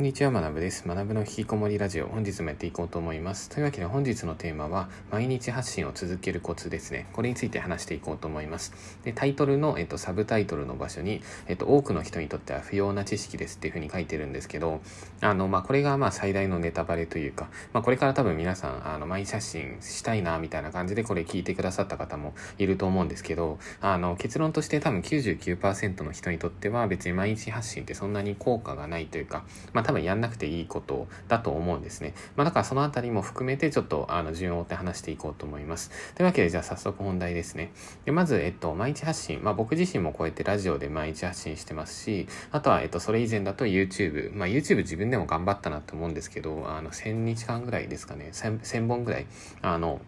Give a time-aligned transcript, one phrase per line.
[0.00, 0.88] こんにちは、学部です。
[0.88, 3.50] 学部の引きこもりラジオ、本日もやっていこうと思います。
[3.50, 7.06] というわけで本日のテーマは、毎日発信を続けるコツですね。
[7.12, 8.72] これについて話していこうと思います。
[9.04, 14.80] で、タイトルの、えっと、サブタイトルの場所に、えっと、多くの人にとっては不要な知識ですっていうふうに書いてるんですけど、
[15.20, 29.44] あの、まあ、これがま最大のネタバレというか、まあ、これから多分皆さん、あの、毎日発信したいな、みたいな感じでこれ聞いてくださった方もいると思うんですけど、あの、結論として多分99%の人にとっては別に毎日発信ってそんなに効果がないというか、
[29.74, 32.14] まあ、多分やんなくていいことだと思うんですね。
[32.36, 35.90] まあ、だからそのあたりも含めてちょっとあの順を追って話していこうと思います。
[36.14, 37.72] というわけでじゃあ早速本題ですね。
[38.04, 39.42] でまず、えっと、毎日発信。
[39.42, 44.32] まあ、僕自身もこうやってラジオで毎日発信してますし、あとは、えっと、それ以前だと YouTube。
[44.32, 48.28] まあ、YouTube 自分でも頑張ったなと思うんですけど、あの、1000日間ぐらいですかね。
[48.32, 49.26] 1000本ぐらい、
[49.60, 50.00] あの、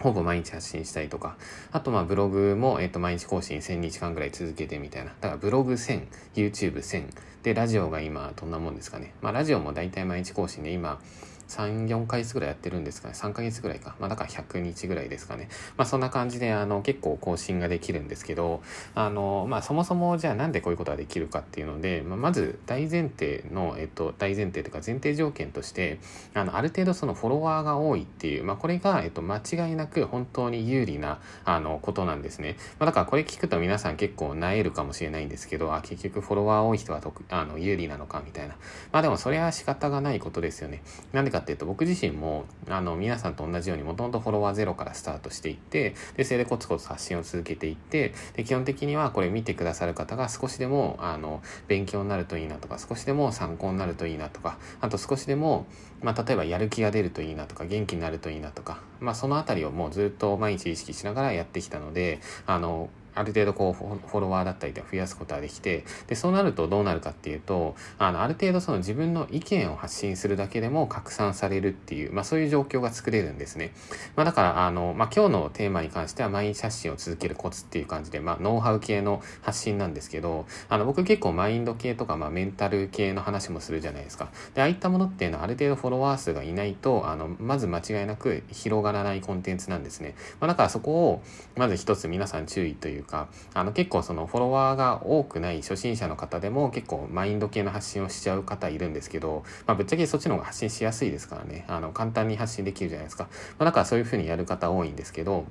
[0.00, 1.36] ほぼ毎日発信したりとか、
[1.72, 5.12] あとまあブログも、えっと、毎日更新1000日間ぐらい続けてみたいな。
[5.20, 7.06] だからブログ1000、YouTube 1000、
[7.42, 9.14] で、ラジオが今どんなもんですかね。
[9.22, 11.00] まあラジオも大体毎日更新で今、
[11.48, 13.14] 3、4ヶ月ぐらいやってるんですかね。
[13.14, 13.96] 3ヶ月ぐらいか。
[14.00, 15.48] まあだから100日ぐらいですかね。
[15.76, 18.62] まあそんな感じで、あの、結構更新ができるんですけど、
[18.94, 25.98] あの、まあそもそもじゃあなんでこういうことができるかっていうので、まあ、まず大前提の、えっと、大前提というか前提条件として、
[26.34, 32.56] あの、ある程度そのフォロワーが多いっていう、まあこれが、えっと、間違いなく本当に有利な、あの、ことなんですね。
[32.78, 37.00] まあだからこれ聞くと皆さん結構萎えるかもしれないんですけど、あ、結局フォロワー多い人は
[37.30, 38.56] あの有利なのかみたいな。
[38.92, 40.82] まあでもそれは仕方がないことですよね。
[41.12, 55.66] なんでかっていうと僕自身もあの皆さんと同じようにもともとフォロワーゼロからスタートしていってでそれでコツコツ発信を続けていってで基本的にはこれ見てくださる方が少しでもあの勉強になるといいなとか少しでも参考になるといいなとかあと少しでも、
[56.02, 63.72] まあ、例えばやる気が出るといいなとか元気になるといいなとか、まあ、その辺りをもうずっと毎日意識しながらやってきたのであのある程度こう
[64.08, 73.72] フォロワーだったりで増やすことができてでそうなるとどうなるかっていうとあのある程度その自分の意見を発信するだけでも拡散されるっていう、まあ、そういう状況が作れるんですね、
[74.14, 84.28] まあ、だからあの、まあ、今日のテーマに関しては毎日発信を続けるコツっていう感じで、まあ、ノウハウ系の発信なんですけどあの僕結構マインド系とか、まあ、メンタル系の話もするじゃないですか。
[84.54, 91.22] でああいったものっていうのはある程度フォロワー数がいないとあのまず間違いなく広がらないコンテンツなんですね、まあ、だからそこを
[91.56, 101.64] まず一つ皆さん注意というかあの結構そのフォロワーが多くない初心者の方でも結構マインド系の発信をしちゃう方いるんですけど、まあ、ぶっちゃけそっちの方が発信しやすいですからね。
[101.68, 103.30] あの簡単に発信できるじゃないですか、ま
[103.60, 105.44] あ、だからそういうふうにやる方多いんですけど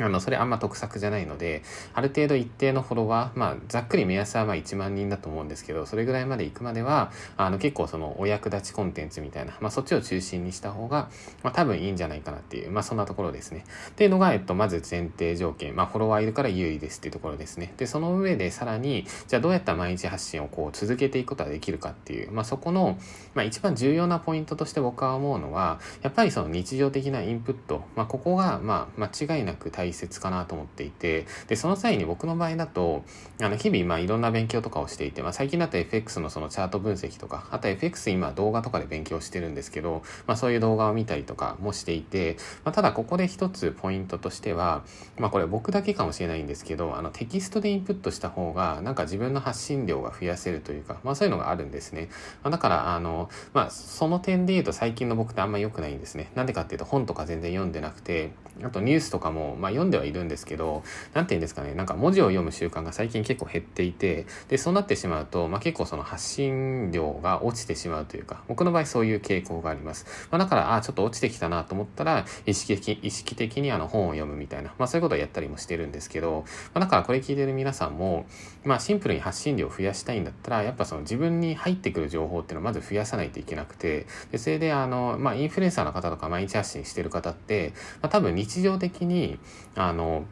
[0.00, 1.62] あの、それあんま得策じゃないので、
[1.92, 11.08] ある程度一定のフォロワー、まあ、ざっくり目安はまあ1万人だと思うんですけど、それぐらいまで行くまでは、あの、結構そのお役立ちコンテンツみたいな、まあ、そっちを中心にした方が、
[11.42, 13.64] まあ、多分いいんじゃないかなっていう、まあ、そんなところですね。
[13.90, 17.72] っていうのが、えっと、まず前提条件、まあ、フォロワーいるから有利ですっていうところですね。
[17.76, 22.98] で、その上でさらに、じゃあどうやったら毎日発信をこう続けていくことができるかっていう、まあ、そこの、
[23.34, 33.04] まあ、一番重要なポイントとして僕は思うのは、やっぱりその日常的なインプット、まあ、ここが、まあ、間違いなく大切かなと思っていて、で、その際に僕の場合だと、
[33.40, 44.84] あの、日々、まあ、いろんな勉強とかをしていて、まあ、最近だと FX のそのチャート分析とか、あと FX 今動画とかで勉強してるんですけど、まあ、そういう動画を見たりとかもしていて、まあ、ただここで一つポイントとしては、
[45.18, 52.08] まあ、これ僕だけかもしれないんですけど、あの、テキストでインプットした方が、なんか自分の発信量が増やせるというか、まあ、そういうのがあるんですね。
[52.42, 56.30] まあ、だから、あの、まあ、その点で言うと最近の僕ってあんま良くないんですね。
[56.34, 58.32] なんでかっていうと本とか全然読んでなくて、
[58.62, 70.06] あとニュースとかも、まあ、読んではいるんですけど、なんて言うんですかね、なんか文字を読む習慣が最近結構減っていて、で、そうなってしまうと、まあ、結構その発信量が落ちてしまうというか、僕の場合そういう傾向があります。
[70.30, 76.44] まあ、だから、あ、ちょっと落ちてきたなと思ったら、意識的、意識的にあの本を読むみたいな、まあ、そういうことをやったりもしてるんですけど、
[76.74, 78.26] まあ、だからこれ聞いてる皆さんも、
[78.64, 89.38] まあ、シンプルに発信量を増やしたいんだったら、やっぱその自分に入ってくる情報っていうのをまず増やさないといけなくて、で、それであの、まあ、インフルエンサーの方とか毎日発信してる方って、まあ、多分日常的に、
[89.74, 90.24] あの、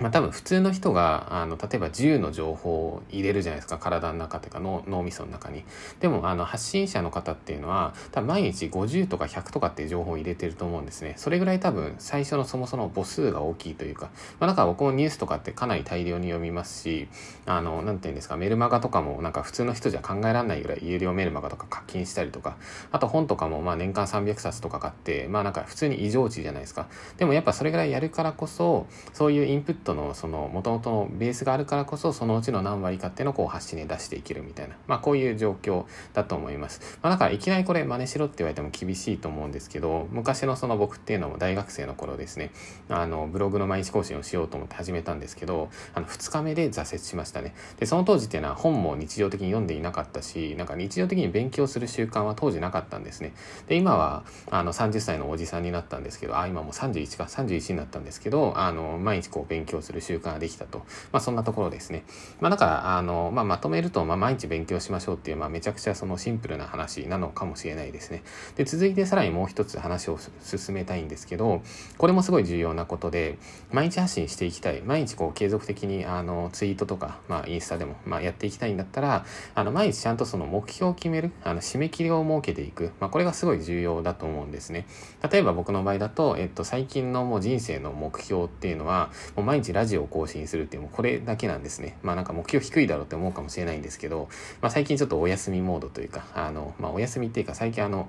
[0.00, 3.76] まあ、多分普通の人があの例えば10の情報を入れるじゃないですか。
[3.76, 5.64] 体の中というか脳脳みその中に。
[6.00, 11.14] でもあの発信者の方っていうのは多分毎日50とか100とかっていう情報を入れてると思うんですね。
[11.18, 14.08] それぐらい多分最初のそもそも母数が大きいというか、
[14.40, 17.08] まあ、だか僕もニュースとかってかなり大量に読みますし
[17.44, 18.36] あのなんていうんですか。
[18.36, 22.56] メルマガとかもなんか普通の人じゃ考えられないぐらい有料メルマガとか課金したりとか。
[22.92, 26.88] あと本とかもまあ年間300冊とか買ってまあなんか普通に異常値じゃないですか。
[27.18, 42.50] でもやっぱそれぐらいやるからこそそういうインプットのその元々のベースがあるからこそそのうちの何割かっていうのをこう発信で出していけるみたいな、まあ、こういう状況だと思います、まあ、だからいきなりこれ真似しろって言われても厳しいと思うんですけど昔のその僕っていうのも大学生の頃ですね。
[42.88, 47.54] あのブログの毎日更新をしようと思って始めたんですけどあの2日目で挫折しましたね。
[47.78, 53.32] でその当時っていうのは本も日常的に読んでいなかったしなんか日常的に勉強する習慣は当時なかったんですね。
[53.66, 60.80] で今はあの30歳のおじさんになったんですけどあ今もう31か31になったんですけどあの毎日こう勉強強する習慣ができたと、
[61.12, 62.04] まあ、そんなところですね、
[62.40, 68.22] まあ、だからあの、まあ、まとめると、まあ、毎日勉強しましょうっていう、まあ、めちゃくちゃそのシンプルな話なのかもしれないですね。
[68.56, 71.62] で続いてさらにもう一つ話を進めたいんですけど
[71.98, 73.38] これもすごい重要なことで
[73.70, 74.82] 毎日発信していきたい。
[74.82, 79.24] 毎日こう継続的にあのツイートとか、まあ、インスタでも、まあ、やっていきたいんだったら
[79.54, 84.86] あの毎日ちゃんとその目標を決めるあの締め切りを設けていく、まあ、これがすごい重要だと思うんですね。
[85.30, 94.28] 例えば僕の場合だと、えっと、最近のもう人生の目標っていうのはもう毎日ラジオを更新するっていうもうこれだけなんですねまあなんか目標低いだろうって思うかもしれないんですけど、
[94.60, 98.08] まあ、最近ちょっとお休みモードというかあの、まあ、お休みっていうか最近あの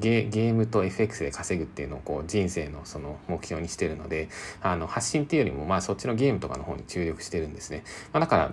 [0.00, 4.28] ゲゲームと FX で稼ぐっていうのをこう人生のその目標にしてるので
[4.62, 8.52] あの発信っていうよりもまあそっちのゲームとかの方に注力してるんですね、まあ、だから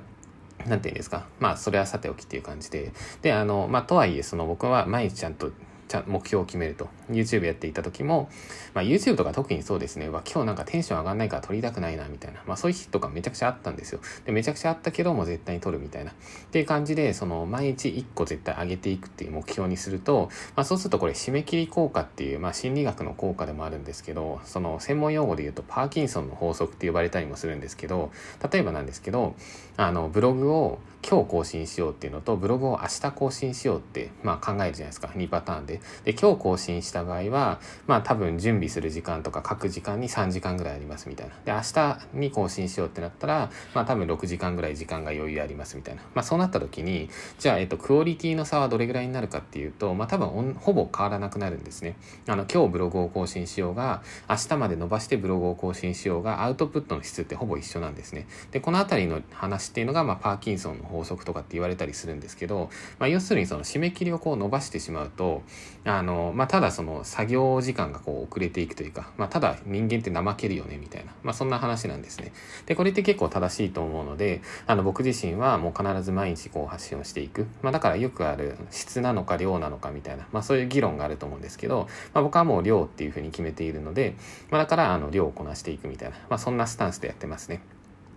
[0.68, 1.26] なんていうんですか。
[1.40, 2.92] まあ、それはさておきっていう感じで。
[3.22, 5.52] で、あの、まあ、とはいえ、その僕は毎日ちゃんと
[5.92, 6.88] ちゃ目標を決めると。
[7.10, 8.30] YouTube やっていた時も、
[8.74, 10.08] まあ、YouTube とか特にそうですね。
[10.08, 14.00] わ今日なんかテンション上がんないから撮りたくないなみたいな、まあ、そういう日とかめちゃくちゃあったんですよ。
[14.26, 16.12] でめちゃくちゃあったけども絶対に撮るみたいな。
[16.12, 16.14] っ
[16.52, 28.12] ていう感じでその毎日1個絶対上げていくっていう目標にすると、まあ、そうするとこれ締め切り効果っていう、まあ、心理学の効果でもあるんですけどその専門用語で言うとパーキンソンの法則って呼ばれたりもするんですけど
[28.52, 29.36] 例えばなんですけど
[29.78, 35.08] あのブログを今日更新しようっていうのとブログを明日更新しようって、まあ、考えるじゃないですか。
[35.10, 35.82] 2パターンで。
[36.04, 41.34] で今日更新した場合はまあ多分準備する時間とか書く時間に3時間ぐらいありますみたいな。
[41.46, 46.02] で明日に更新しようってなったらまあ多分6時間ぐらい時間が余裕ありますみたいな。
[46.14, 47.10] まあそうなった時に
[47.40, 51.96] じゃあ、えっと、クオリティの差はどれぐらいになるかっていうとまあ多分ほぼ変わらなくなるんですね。
[52.28, 58.28] あの今日ブログを更新しようが明日まで伸ばしてブログを更新しようがアウトプットの質ってほぼ一緒なんですね。
[58.52, 65.42] でこの辺りの話っていうのが、まあ、パーキンソンの法則とかって言われたりするんですけど、まあ、要するにその締め切りをこう伸ばしてしまうと
[65.86, 72.32] あの、まあ、ただその作業時間がこう遅れていくというか、まあ、ただ人間って怠けるよねみたいな、まあ、そんな話なんですね。
[72.66, 84.16] でこれって結構正しいと思うのであの僕自身はもう必ず毎日こう発信をしていく、まあ、だからよくある質なのか量なのかみたいな、まあ、そういう議論があると思うんですけど、まあ、僕はもう量っていうふうに決めているので、
[84.50, 87.62] まあ、だからあの量をこなしていくみたいな、まあ、そんなスタンスでやってますね。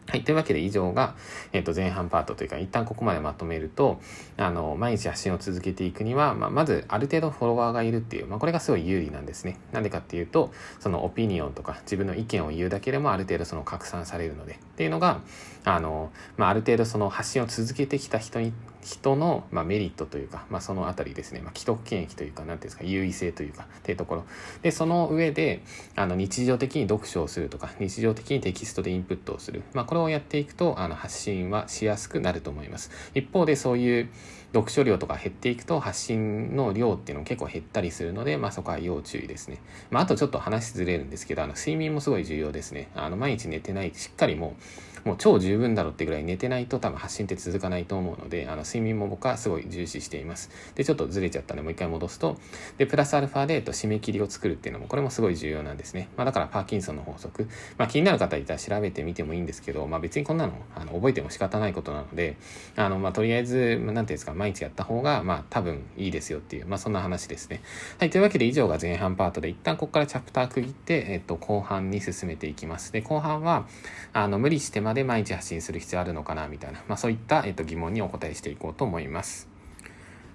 [0.07, 0.23] はい。
[0.23, 1.17] というわけで以上が、
[1.53, 4.01] えっ、ー、と、前半パートというか、一旦ここまでまとめると、
[4.37, 9.59] あの、毎日発信を続けていくには、まあ、まず、ある程度フォロワーがいるっていう、まあ、これがすごい有利なんですね。
[9.73, 15.23] なんでかっていうと、そのオピニオンとか、自分の意見を言うだけでもある程度その拡散されるので、っていうのが、
[15.65, 18.53] あの、まあ、ある程度その発信を続けてきた人に
[18.85, 24.25] 人の、まあ、メリットというか、まあ、その辺りですね、まあ、既得権益というか、なんていうんですか、優位性というか、っていうところ。
[24.63, 25.63] で、その上で、
[25.97, 29.63] あの、日常的に読書をするとか、日常的にテキストでインプットをする。
[29.73, 32.91] まあ、これをやっていくと、あの、発信はしやすくなると思います。
[33.15, 34.09] 一方で、そういう、
[34.55, 39.61] 読書量とか減っていくと発信の量っていうの結構減ったりするので、まあ、そこは要注意ですね。
[39.91, 42.89] まあ、あとちょっと話ずれるんですけど、あの睡眠もすごい重要ですね。
[42.95, 44.63] あの毎日寝てない、しっかりもう
[45.05, 50.51] もう超十分だろってぐらい寝てないと多分発信って続かないと思うので、あの睡眠も僕はすごい重視しています。
[50.75, 52.39] で、ちょっとずれちゃったんでもう一回戻すと、
[52.79, 56.09] で、プラスアルファで、えっと、締め切りを作るっていうのも、これもすごい重要なんですね。
[56.17, 57.49] まあだからパーキンソンの法則。
[57.77, 62.37] まあ気になる方いたら調べてみてもいいんですけど、まあ別にこんなの、あの、覚えても仕方ないことなので、
[62.77, 67.63] あの、まあとりあえず、まあ、なんていうんですか、毎日やった方が、まあ多分いいですよっていう、まあそんな話ですね。
[67.99, 72.93] はい、というわけで以上が前半パートで、一旦ここからチャプター区切って、えっと、後半に進めていきます。
[72.93, 73.67] で、後半は、
[74.13, 79.54] あの、無理してまで毎日発信する必要あるのかなみたいな、まあ、そういった、えっと、疑問にお答えしていこうと思います。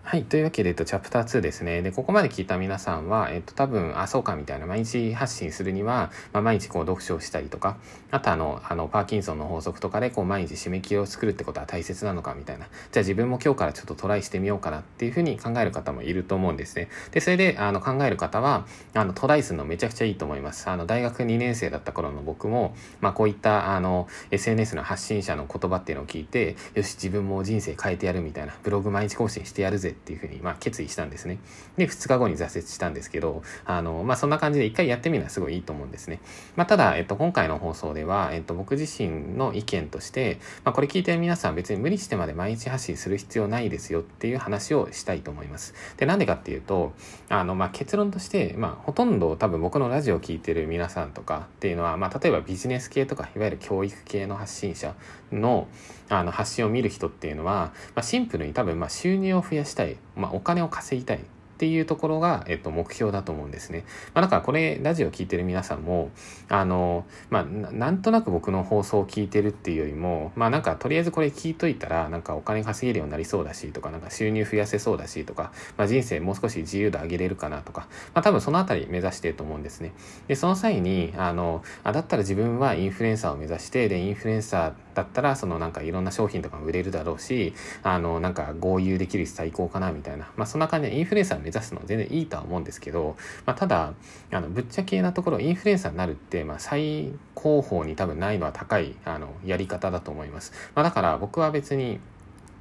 [0.09, 0.23] はい。
[0.23, 1.83] というわけで、えっと、チャプター2ですね。
[1.83, 7.77] で、ここまで聞いた皆さんは、えっと、多分、あ、そうか、みたいな、毎日発信するには、まあ、毎日こう、読書をしたりとか、
[8.09, 12.65] あと、あの、あの、パーキンソンの法則とかで、こう、毎日締め切りを作るってことは大切なのか、みたいな。
[12.65, 16.89] じゃあ、自分も今日からちょっとトライしてみようかなっていうふうに考える方もいると思うんですね。
[17.11, 20.67] で、それで、あの、考える方は、あの、トライするのめちゃくちゃいいと思います。
[20.71, 31.39] あの、大学2年生だった頃の僕も、まあ、こういった、あの、SNS の発信者の言葉っていうのを聞いて、よし、自分も人生変えてやるみたいな、ブログ毎日更新してやるぜっていうふうに、まあ、決意したんですね。
[31.77, 36.19] で、2日後に挫折したんですけど、あの、まあ、そんな感じで一回やってみるのはすごいいいと思うんですね。
[36.55, 45.73] まあ、ただ、えっと、今回の放送では、えっと、僕自身の意見として、まあ、これ聞いてる皆さん別に無理してまで毎日発信する必要ないですよっていう話をしたいと思います。
[45.97, 46.93] で、なんでかっていうと、
[47.29, 54.95] あの、まあ、結論として、まあ、ほとんど多分僕のラジオを聞いてる皆さんとかっていうのは、まあ、例えばビジネス系とか、いわゆる教育系の発信者
[55.31, 55.67] の、
[56.09, 61.21] あの、発信を見る人っていうのは、まあ、シンプルに多分、ま、収入を増やしたい、まあ、お金を稼ぎたいっ
[61.59, 63.83] ていうところが、えっと、目標だと思うんですね。
[64.13, 66.09] まあ、だからこれ、ラジオ聞いてる皆さんも、
[66.47, 79.91] あの、まあ、なんとなく僕の放送を聞いてるっていうよりも、まあ、なんか、とりあえずこれ聞いといたら、なんかお金稼げるようになりそうだし、とか、なんか収入増やせそうだし、とか、まあ、人生もう少し自由度上げれるかなとか、まあ、多分そのあたり目指してると思うんですね。
[80.29, 87.53] で、その際に、あの、あ、だったら自分はインフルエンサーを目指して、で、インフルエンサーだったら、そのなんかいろんな商品とかも売れるだろうし、
[87.83, 90.31] あの、なんか合流できるし最高かな、みたいな。
[90.35, 93.15] まあ、そんな感じでインフルエンサーを目指すのは全然いいとは思うんですけど、
[93.45, 93.93] まあ、ただ
[94.31, 101.99] あのぶっちゃけなところインフルエンサーになるって、まあ、最高峰に多分難易度は高いあのやり方だと思います、まあ、だから僕は別に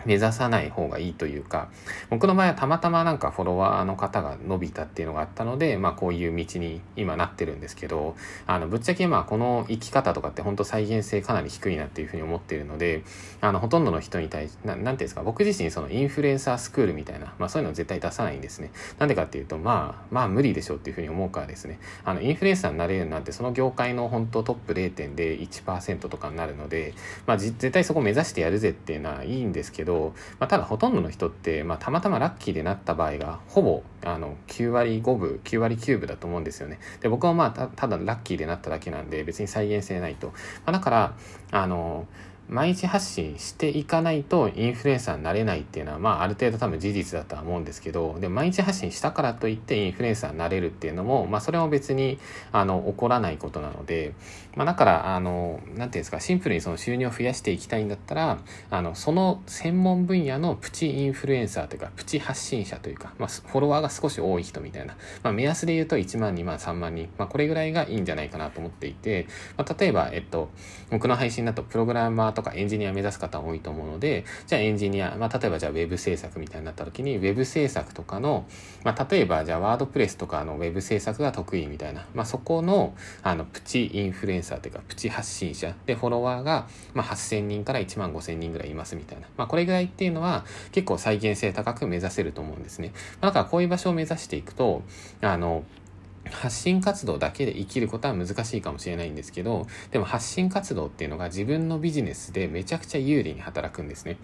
[0.05, 1.69] 目指さない方がいいというか、
[2.11, 13.03] 僕の場合はたまたまなんかフォロワーの方が伸びたっていうのがあったので、まあこういう道に今なってるんですけど、あの、ぶっちゃけまあこの生き方とかって本当再現性かなり低いなっていうふうに思ってるので、
[13.41, 18.71] あの、ほとんどの人に対して、なんていうんですか、僕自身そのインフルエンサースクールみたいな、まあそういうの絶対出さないんですね。
[18.99, 26.95] なんでかっていうと、まあ、まあ無理でしょうっていうふうに思うからですね、あの、インフルエンサーになれるなんてその業界の本当トップ0.01%とかになるので、
[27.27, 29.88] まあ絶対そこ目指してやるぜっていうのはいいんですけど、
[30.39, 36.79] まあただほとんどの人って、まあ、たまたまラッキーでなった場合がほぼあの9割5分9割9分だと思うんですよね。
[37.01, 40.35] で僕はまあただラッキーでなっただけなんで別に再現性ないと、ま
[40.67, 41.17] あ、だから
[41.51, 42.07] あの
[42.49, 52.19] 毎日発信していかないとインフルエンサーになれないっていうのは、まあ、ある程度多分事実だとは思うんですけど、で、毎日発信したからといってインフルエンサーになれるっていうのも、まあ、それも別に、
[52.53, 54.15] あの、起こらないことなので、
[54.57, 58.39] まあ、だから、あの、なんていうんですか、シンプルにその収入を増やしていきたいんだったら、
[58.71, 69.27] あの、その専門分野のプチインフルエンサーというか、プチ発信者というか、まあ、フォロワーが少し多い人みたいな、まあ、目安で言うと1万、2万、3万人、まあ、これぐらいがいいんじゃないかなと思っていて、
[69.57, 70.51] まあ、例えば、えっと、
[70.91, 78.47] 僕の配信だとプログラマーとかエンジニア目指すす方多いと思うので、じゃあエンジニア、まあ、例えばじゃあウェブ制作みたいになった時に、ウェブ制作とかの、
[78.85, 89.27] まあ、例えばじゃあワードプレスとかのウェブ制作が得意みたいな、まあ、そこの、あの、プチインフルエンサーというか、プチ発信者で、フォロワーが、まあ、8000人から1万5000人ぐらいいますみたいな。
[89.37, 92.93] まあ、これぐらいっていうのは、結構再現性高く目指せると思うんですね。
[93.21, 94.83] まあ、だからこういう場所を目指していくと、
[95.21, 95.65] あの、
[96.39, 104.17] 発信活動だけで生きることは難しいかもしれないんですけど、でも発信活動っていうのが自分のビジネスでめちゃくちゃ有利に働くんですね。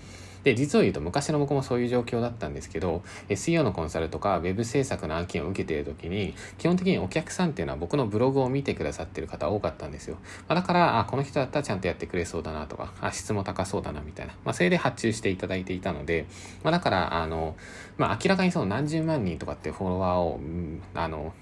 [0.44, 10.18] で、実を言うと昔の僕もそういう状況だったんですけど、SEO のコンサルとか Web 制作の案件を受けている時に、基本的にお客さんっていうのは僕のブログを見てくださってる方多かったんですよ。
[10.46, 14.34] まあ、だから、あ、この人だったらちゃんとやってくれそうだなとか、あ、質も高そうだなみたいな。
[14.44, 16.26] まあ、それで発注していただいていたので、
[16.62, 17.56] まあ、だから、あの、
[17.96, 21.32] まあ、明らかにその何十万人とかってフォロワーを、うん、あの、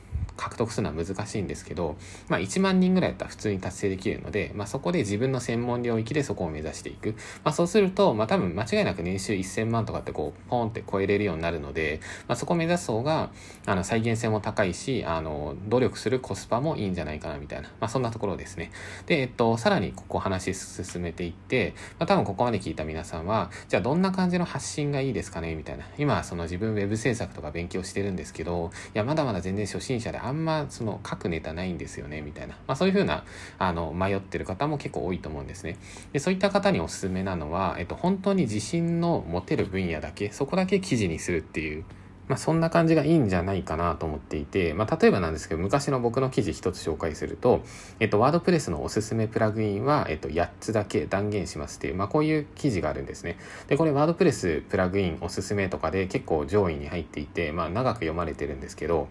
[0.42, 1.96] 獲得するのは難しいんですけど、
[2.28, 7.14] まあ1万人ぐらいだったら普通に達成できるので、まあそこで自分の専門領域でそこを目指していく。
[7.44, 13.30] まあそうすると、まあ多分間違いなく年収1000万とかってこう、ポンって超えれるようになるので、まあそこを目指す方が、
[13.66, 18.72] あの、再現性も高いし、あの、努力するコスパもいいんじゃないかなみたいな、まあそんなところですね。
[19.06, 25.84] で、えっと、さらにここ話進めていって、まあ多分ここまで聞いた皆さんは、じゃあどんな感じの発信がいいですかねみたいな。
[25.98, 32.54] 今、その自分ウェブ制作とか勉強してるんですけど、いや、まだまだ全然初心者であんまその書くネタないんですよね、みたいな。
[32.66, 33.24] まあそういうふうな、
[33.58, 35.76] あの、迷ってる方も結構多いと思うんですね。
[36.12, 41.84] で、そういった方におすすめなのは、えっと、本当に自信の持てる分野だけ、そこだけ記事にするっていう
[42.32, 47.60] まあ、そんな感じがいいんじゃないかなと思っていて、まあ、例えばなんですけど、昔の僕の記事一つ紹介すると、
[48.00, 53.36] えっと、ワードプレスのおすすめプラグインは、えっと、8つだけ断言しますっていう、まあ、こういう記事があるんですね。
[53.68, 59.08] で、これワードプレスプラグインおすすめとかで結構上位に入っていて、まあ、長く読まれてるんですけど、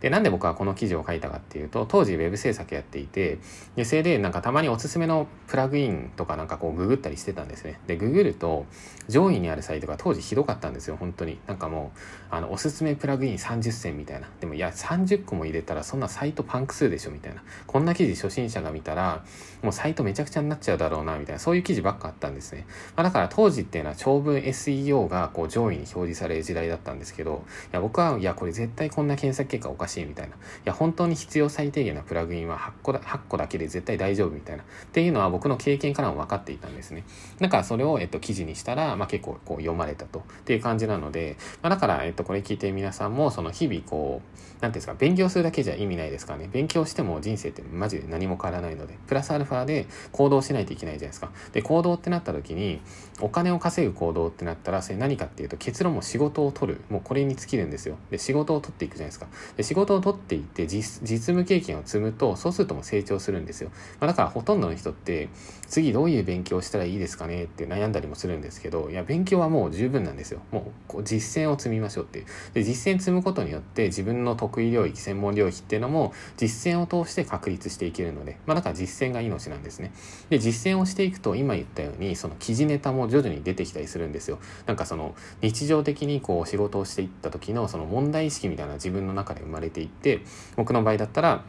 [0.00, 3.38] で、なんで僕はこの記事を書いたかっていうと、当時 web 制作やっていて、
[3.76, 7.78] で、それでなんかたまにおすすめのプラグインとかなんかこうググったりしてたんですね。
[7.86, 8.64] で、ググると、
[9.08, 11.38] 上位にあるサイトが当時ひどかったんですよ、本当に。
[11.46, 11.98] なんかもう、
[12.34, 14.28] あの、すすめプラグイン30選みたいな。
[14.40, 17.42] でもいや、30個も入れたらそんなサイトパンク数でしょみたいな。
[17.66, 19.24] こんな記事初心者が見たら、
[19.62, 21.40] もうサイトめちゃくちゃになっちゃうだろうな、みたいな。
[21.40, 22.66] そういう記事ばっかあったんですね。
[22.94, 30.36] まあ、だから当時っていうのは長文 SEO がこう上位に表示される時代だったんですけど、いや、僕は、いや、これ絶対こんな検索結果おかしいみたいな。
[30.36, 34.62] いや、本当に必要最低限なプラグインは8個だ ,8 個だけで絶対大丈夫みたいな。
[34.62, 37.04] っていうのは僕の経験からも分かっていたんですね。
[37.40, 40.20] だからそれを、えっと、記事にしたら、まあ、結構こう読まれたと。
[40.20, 46.48] っていう感じなので、まあ、だから、えっと、これ聞いて皆さんも、その日々こう、なんていうんですか、勉強するだけじゃ意味ないですかね。
[46.52, 51.30] 勉強しても人生ってマジで何も変わらないので、プラスアルファで行動しないといけないじゃないですか。
[51.52, 52.80] で、行動ってなった時に、
[53.20, 56.80] お金を稼ぐ行動ってなったら、それ何かっていうと、結論も仕事を取る。
[56.90, 57.96] もうこれに尽きるんですよ。
[58.10, 59.26] で、仕事を取っていくじゃないですか。
[59.56, 63.70] で、仕事を取っていって実、務経験を積むと、そうするとも成長するんですよ。
[64.00, 65.28] まあ、だからほとんどの人って、
[65.66, 70.40] 次どういう勉強したらいいですかねって悩んだりもするんですけど、いや、勉強はもう十分なんですよ。
[70.50, 72.26] もうこう実践を積みましょうっていう。
[72.54, 79.92] で、実践積むことによって自分の得意領域、専門領域っていうのも実践を通して確立していけるので、まあだから実践が命なんですね。
[80.30, 84.38] で、実践をしていくと今言ったように、その記事ネタも徐々に出てきたりするんですよ。
[84.66, 90.20] なんかその日常的にこう仕事をしていった時のその問題意識みたいな自分の中で生まれていって、
[90.56, 91.44] 僕の場合だったら、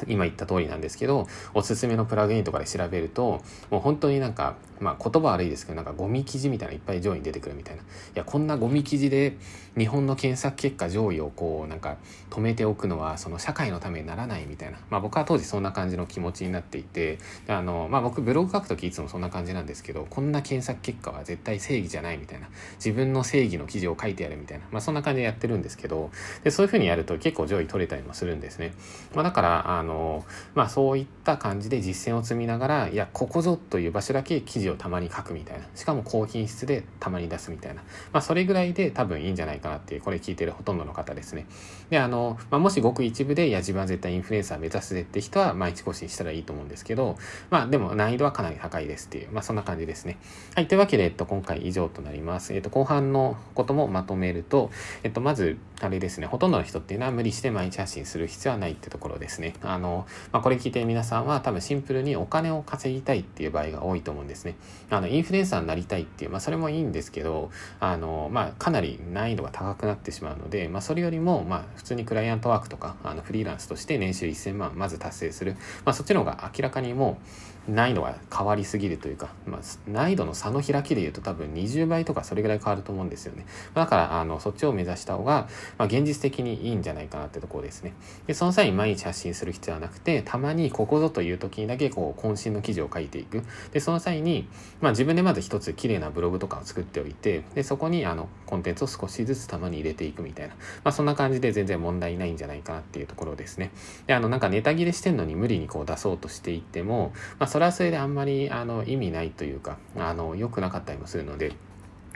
[0.06, 7.82] 今言った通りなんですけど、おすすめのプラグインとかで調べると、もう本当になんか、まあ言葉悪いですけど、なんかゴミ記事みたいなのいっぱい上位に出てくるみたいな。
[7.82, 9.36] いや、こんなゴミ記事で
[9.76, 11.96] 日本の検索結果上位をこう、なんか
[12.30, 14.78] 止めておくのは、その社会のためにならないみたいな。
[14.90, 22.48] まあ僕は当時そんな感じの気持ちになっていて、あの、まあ僕ブログ書くときいつもそんな感じなんですけど、こんな検索結果は絶対正義じゃないみたいな。
[22.76, 24.64] 自分の正義の記事を書いてやるみたいな。
[24.70, 26.10] まあそんな感じでやってるんですけど、
[26.44, 28.72] で、そういうふうにやると結構上位取れたりもするんですね。
[29.14, 35.66] まあだから、あの、のまあそういった感じで実践を積みながら、いや、ここぞという場所だけ記事をたまに書くみたいな。
[35.74, 37.82] しかも高品質でたまに出すみたいな。
[38.12, 41.46] まあそれぐらいで多分いいんじゃないかなっていう、これ聞いてるほとんどの方ですね。
[41.90, 47.16] で、あの、まあもしごく一部で、いや、自分は絶対インフルエンサー目指すぜって人は毎日更新したらいいと思うんですけど、
[47.50, 50.18] まあでも難易度はかなり高いですっていう、まあそんな感じですね。
[50.54, 52.54] はい、というわけで、えっと、今回以上となります。
[52.54, 54.70] えっと、後半のこともまとめると、
[55.02, 59.54] えっと、まず、あれですね、ほとんどの人っていうのは無理して毎日発信する必要はないってところですね。
[59.62, 64.56] あの、まあこれ聞いて皆さんは多分シンプルにお金を稼ぎたいっていう場合が多いと思うんですね。
[64.90, 75.56] あの、インフルエンサーになりたいっていう、まあそれもいいんですけど、あの、まあかなり難易度が高くなってしまうので、まあそれよりも、まあ普通にクライアントワークとか、あのフリーランスとして年収1000万まず達成する。
[75.84, 83.46] まあそっちの方が明らかにもう難易度が変わりすぎるというか、まあ難易度の差の開きで言うと多分20倍とかそれぐらい変わると思うんですよね。
[83.74, 87.92] だから、あの、そっちを目指した方が、まあ現実的にいいんじゃないかなってところですね。
[88.26, 93.42] で、その際に毎日発信する必要はなくて、たまにここぞという時にだけこう渾身の記事を書いていく。
[93.72, 94.48] で、その際に、
[94.80, 100.54] まあ自分でまず一つ綺麗なブログとかを作っておいて、で、そこにあの、コンテンツを少しずつたまに入れていくみたいな。
[100.84, 103.70] まあそんな感じで全然問題ないんじゃないかなっていうところですね。
[104.06, 111.54] で、あの、なんかネタ切れしてんのに無理にこう出そうとしていっても、まあそれはそれであんまりあの意味ないというか、あの、良くなかったりもするので、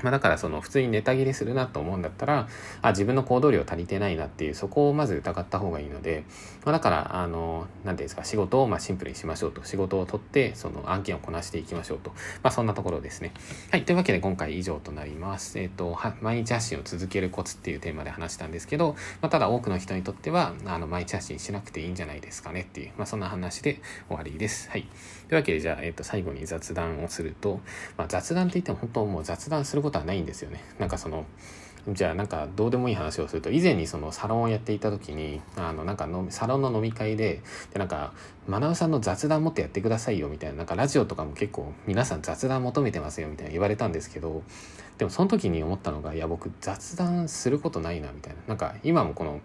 [0.03, 2.49] まあ、だからその普通にネタ切れするなと思うんだったら、
[2.83, 6.25] あ、自分の行動量足りてないなっていう、そこをまず疑った方がいいので、
[6.65, 9.65] まあ、だから、あの、なんていうんですか、仕事をまシンプルにしましょうと。
[9.65, 12.11] 仕事を取って、その案件をこなしていきましょうと。
[12.43, 13.33] まあ、そんなところですね。
[13.71, 13.85] はい。
[13.85, 15.59] というわけで今回以上となります。
[15.59, 24.71] えっ、と、毎日発信を続けるコツっていうテーマで話したんですけど、まあ、ただ多くの人にとっては、あの、毎日発信しなくていいんじゃないですかねっていう、まあ、そんな話で終わりです。
[24.71, 24.83] はい。
[25.29, 27.61] というわけで、じゃあ、えっ、と、最後に雑談をすると、
[27.97, 30.65] まあ、雑談って言っても本当もう雑談することことはないんですよね。
[30.81, 31.27] なんかその、
[31.89, 38.13] じゃあなんかどうでもいい話をすると以前にそのサロンをやっていた時にあのなんかのサロンの飲み会ででなんか
[38.49, 44.45] 学さんの雑談もっとやってくださいよみたいななんかラジオとかも結構皆さん雑談求めてますよみたいな言われたんですけど
[44.99, 49.41] でもその時に思ったのがいや僕雑談することないなみたいななんか今もこの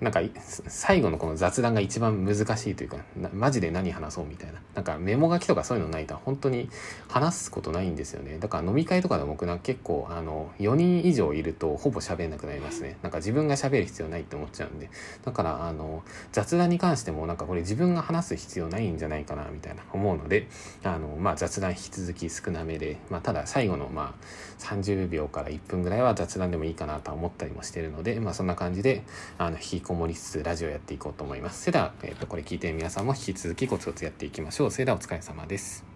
[0.00, 0.20] なんか
[0.66, 2.96] 最後のこの雑談が一番難しいというか
[3.34, 4.60] マジで何話そうみたいな。
[4.74, 6.70] なんかメモ書きとかそういうのないと本当に
[7.08, 8.38] 話すことないんですよね。
[8.38, 12.96] だから飲み会とかで僕な結構あの4人以上いるとほぼ喋んなくなりますね。
[13.02, 14.90] なんか自分が喋る必要ないって思っちゃうんで。
[15.24, 20.48] だからあの雑談に関してもなんかこれ自分が話す必要ないんじゃないかなみたいな思うので
[20.82, 24.24] あの、まあ、雑談引き続き少なめで、まあ、ただ最後のまあ
[24.60, 29.04] 30秒から1分ぐらいは雑談でもいいかなと思ったりもしてるので、まあ、そんな感じで
[29.38, 31.62] あの引きこもりつつラジオやっていこうと思います。
[31.62, 34.70] それでは、えっ、ー、と、これ聞いて皆さんも引き続きコツコツやっていきましょう。
[34.70, 35.89] それではお疲れ様です。